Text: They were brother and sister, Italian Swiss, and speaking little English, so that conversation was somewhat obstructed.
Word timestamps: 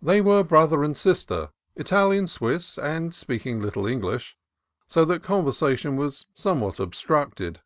They 0.00 0.20
were 0.20 0.44
brother 0.44 0.84
and 0.84 0.96
sister, 0.96 1.48
Italian 1.74 2.28
Swiss, 2.28 2.78
and 2.78 3.12
speaking 3.12 3.58
little 3.58 3.84
English, 3.84 4.36
so 4.86 5.04
that 5.06 5.24
conversation 5.24 5.96
was 5.96 6.26
somewhat 6.34 6.78
obstructed. 6.78 7.60